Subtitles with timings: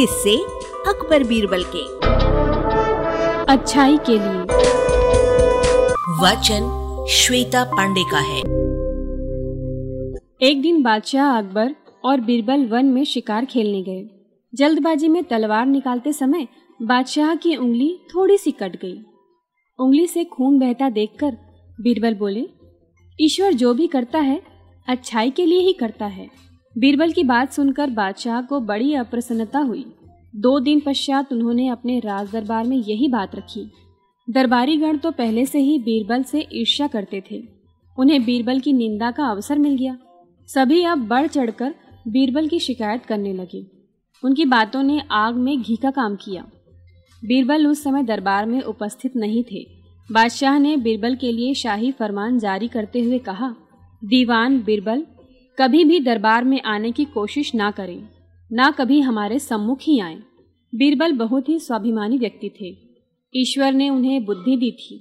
[0.00, 0.36] किससे
[0.88, 1.82] अकबर बीरबल के।
[3.52, 4.40] अच्छाई के लिए।
[6.22, 6.62] वचन
[7.10, 8.40] श्वेता पांडे का है।
[10.50, 11.74] एक दिन बादशाह अकबर
[12.04, 14.08] और बीरबल वन में शिकार खेलने गए।
[14.54, 16.48] जल्दबाजी में तलवार निकालते समय
[16.82, 18.98] बादशाह की उंगली थोड़ी सी कट गई।
[19.78, 21.30] उंगली से खून बहता देखकर
[21.80, 22.46] बीरबल बोले
[23.20, 24.42] ईश्वर जो भी करता है
[24.88, 29.84] अच्छाई के लिए ही करता है। बीरबल की बात सुनकर बादशाह को बड़ी अप्रसन्नता हुई।
[30.34, 33.70] दो दिन पश्चात उन्होंने अपने राज दरबार में यही बात रखी।
[34.30, 37.42] दरबारी गण तो पहले से ही बीरबल से ईर्ष्या करते थे।
[37.98, 39.98] उन्हें बीरबल की निंदा का अवसर मिल गया।
[40.48, 41.74] सभी अब बढ़ चढ़कर
[42.08, 43.66] बीरबल की शिकायत करने लगे।
[44.24, 46.46] उनकी बातों ने आग में घी का काम किया।
[47.24, 49.66] बीरबल उस समय दरबार में उपस्थित नहीं थे।
[50.12, 53.54] बादशाह ने बीरबल के लिए शाही फरमान जारी करते हुए कहा,
[54.04, 55.06] दीवान बीरबल,
[55.58, 58.08] कभी भी दरबार में आने की कोशिश ना करें।
[58.52, 60.18] ना कभी हमारे सम्मुख ही आए।
[60.74, 62.76] बीरबल बहुत ही स्वाभिमानी व्यक्ति थे।
[63.40, 65.00] ईश्वर ने उन्हें बुद्धि दी थी।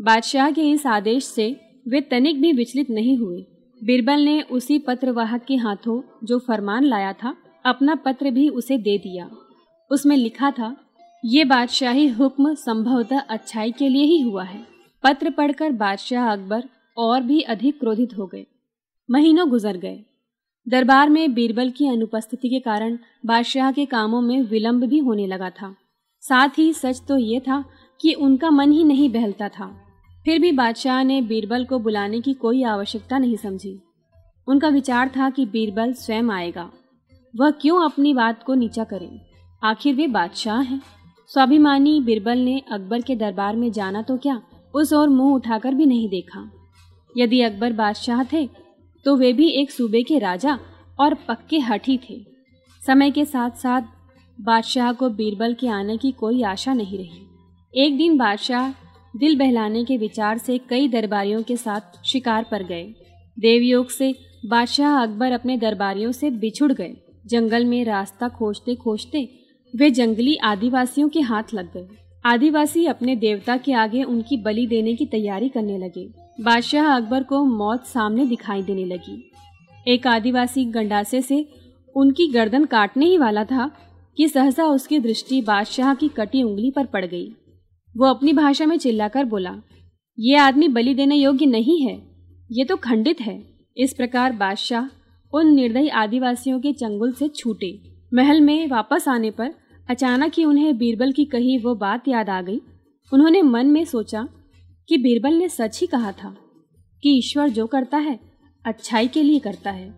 [0.00, 3.40] बादशाह के इस आदेश से वे तनिक भी विचलित नहीं हुए।
[3.84, 8.98] बीरबल ने उसी पत्रवाहक के हाथों जो फरमान लाया था, अपना पत्र भी उसे दे
[8.98, 9.30] दिया।
[9.90, 10.76] उसमें लिखा था,
[11.24, 14.66] ये बादशाही हुक्म संभवतः अच्छाई के लिए ही हुआ है।
[15.04, 16.64] पत्र पढ़कर बादशाह अकबर
[16.96, 18.46] और भी अधिक क्रोधित हो गए।
[19.10, 20.04] महीनों गुजर गए।
[20.68, 25.50] दरबार में बीरबल की अनुपस्थिति के कारण बादशाह के कामों में विलंब भी होने लगा
[25.50, 25.74] था।
[26.20, 27.64] साथ ही सच तो ये था
[28.00, 29.66] कि उनका मन ही नहीं बहलता था।
[30.24, 33.80] फिर भी बादशाह ने बीरबल को बुलाने की कोई आवश्यकता नहीं समझी।
[34.48, 36.70] उनका विचार था कि बीरबल स्वयं आएगा।
[37.36, 39.10] वह क्यों अपनी बात को नीचा करे?
[39.64, 40.82] आखिर वे बादशाह हैं।
[41.26, 44.42] स्वाभिमानी बीरबल ने अकबर के दरबार में जाना तो क्या
[44.74, 46.50] उस ओर मुँह उठाकर भी नहीं देखा?
[47.16, 48.67] यदि अकबर बादशाह थे
[49.04, 50.58] तो वे भी एक सूबे के राजा
[51.00, 52.20] और पक्के हठी थे।
[52.86, 53.82] समय के साथ साथ
[54.40, 58.70] बादशाह को बीरबल के आने की कोई आशा नहीं रही। एक दिन बादशाह
[59.16, 62.84] दिल बहलाने के विचार से कई दरबारियों के साथ शिकार पर गए।
[63.38, 64.14] देवयोग से
[64.46, 66.96] बादशाह अकबर अपने दरबारियों से बिछुड़ गए।
[67.26, 69.28] जंगल में रास्ता खोजते खोजते
[69.74, 71.88] वे जंगली आदिवासियों के हाथ लग गए।
[72.24, 77.44] आदिवासी अपने देवता के आगे उनकी बलि देने की तैयारी करने लगे। बादशाह अकबर को
[77.44, 79.30] मौत सामने दिखाई देने लगी।
[79.86, 81.46] एक आदिवासी गंडासे से
[81.94, 83.70] उनकी गर्दन काटने ही वाला था
[84.16, 87.26] कि सहसा उसकी दृष्टि बादशाह की कटी उंगली पर पड़ गई।
[87.94, 89.54] वो अपनी भाषा में चिल्लाकर बोला,
[90.18, 91.98] ये आदमी बलि देने योग्य नहीं है,
[92.50, 93.42] ये तो खंडित है।
[93.76, 94.88] इस प्रकार बादशाह
[95.32, 97.78] उन निर्दयी आदिवासियों के चंगुल से छूटे।
[98.14, 99.54] महल में वापस आने पर
[99.88, 102.60] अचानक ही उन्हें बीरबल की कही वो बात याद आ गई।
[103.12, 104.26] उन्होंने मन में सोचा
[104.88, 106.36] कि बीरबल ने सच ही कहा था
[107.02, 108.18] कि ईश्वर जो करता है,
[108.64, 109.94] अच्छाई के लिए करता है।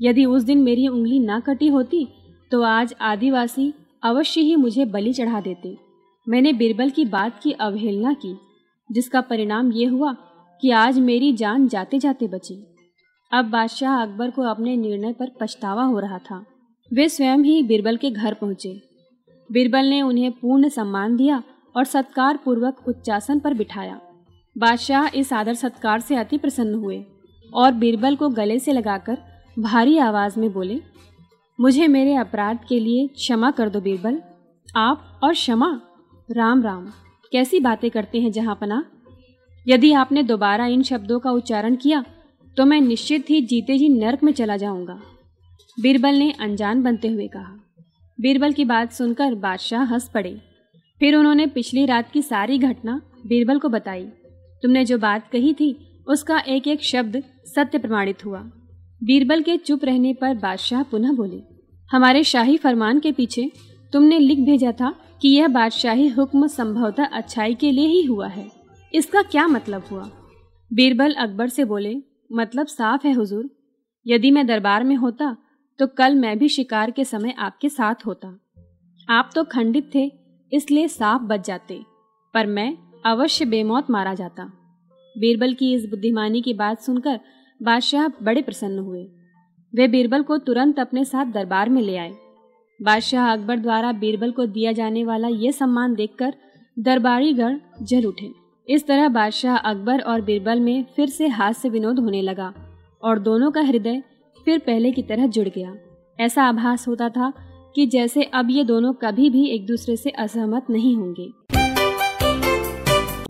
[0.00, 2.06] यदि उस दिन मेरी उंगली ना कटी होती
[2.52, 3.72] तो आज आदिवासी
[4.02, 5.76] अवश्य ही मुझे बलि चढ़ा देते।
[6.26, 8.34] मैंने बीरबल की बात की अवहेलना की,
[8.90, 10.12] जिसका परिणाम ये हुआ
[10.62, 12.54] कि आज मेरी जान जाते जाते बची।
[13.32, 16.44] अब बादशाह अकबर को अपने निर्णय पर पछतावा हो रहा था।
[16.92, 18.80] वे स्वयं ही बीरबल के घर पहुँचे।
[19.50, 21.42] बीरबल ने उन्हें पूर्ण सम्मान दिया
[21.76, 24.00] और सत्कार पूर्वक उच्चासन पर बिठाया।
[24.58, 27.04] बादशाह इस आदर सत्कार से अति प्रसन्न हुए
[27.54, 29.18] और बीरबल को गले से लगाकर
[29.58, 30.80] भारी आवाज़ में बोले,
[31.58, 34.20] मुझे मेरे अपराध के लिए क्षमा कर दो बीरबल।
[34.76, 35.70] आप और क्षमा।
[36.28, 36.86] राम राम।
[37.32, 38.84] कैसी बातें करते हैं जहाँ पना
[39.66, 42.04] यदि आपने दोबारा इन शब्दों का उच्चारण किया
[42.56, 45.00] तो मैं निश्चित ही जीते जी नरक में चला जाऊँगा।
[45.78, 47.58] बीरबल ने अनजान बनते हुए कहा।
[48.18, 50.40] बीरबल की बात सुनकर बादशाह हंस पड़े।
[51.00, 54.08] फिर उन्होंने पिछली रात की सारी घटना बीरबल को बताई।
[54.62, 55.76] तुमने जो बात कही थी,
[56.06, 58.38] उसका एक एक शब्द सत्य प्रमाणित हुआ।
[59.00, 61.42] बीरबल के चुप रहने पर बादशाह पुनः बोले,
[61.90, 63.50] हमारे शाही फरमान के पीछे
[63.92, 68.50] तुमने लिख भेजा था कि यह बादशाही हुक्म संभवतः अच्छाई के लिए ही हुआ है।
[68.92, 70.10] इसका क्या मतलब हुआ?
[70.70, 71.96] बीरबल अकबर से बोले
[72.32, 73.48] मतलब साफ़ है हुजूर।
[74.06, 75.36] यदि मैं दरबार में होता
[75.78, 78.28] तो कल मैं भी शिकार के समय आपके साथ होता।
[79.08, 80.10] आप तो खंडित थे,
[80.52, 81.80] इसलिए साफ़ बच जाते।
[82.34, 82.72] पर मैं
[83.04, 84.44] अवश्य बेमौत मारा जाता।
[85.16, 87.20] बीरबल की इस बुद्धिमानी की बात सुनकर
[87.62, 89.06] बादशाह बड़े प्रसन्न हुए।
[89.74, 92.12] वे बीरबल को तुरंत अपने साथ दरबार में ले आए।
[92.80, 96.34] बादशाह अकबर द्वारा बीरबल को दिया जाने वाला ये सम्मान देखकर
[96.78, 98.30] दरबारी गण जल उठे।
[98.68, 102.52] इस तरह बादशाह अकबर और बीरबल में फिर से हास्य विनोद होने लगा
[103.02, 104.02] और दोनों का हृदय
[104.44, 105.74] फिर पहले की तरह जुड़ गया।
[106.20, 107.32] ऐसा आभास होता था
[107.74, 111.57] कि जैसे अब ये दोनों कभी भी एक दूसरे से असहमत नहीं होंगे।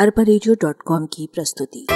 [0.00, 0.22] अरबा
[1.06, 1.86] की प्रस्तुति।